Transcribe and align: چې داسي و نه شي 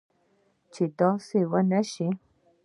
چې 0.73 0.83
داسي 0.97 1.41
و 1.51 1.53
نه 1.71 1.81
شي 1.91 2.07